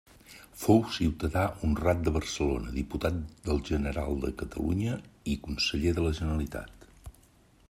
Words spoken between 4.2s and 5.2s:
de Catalunya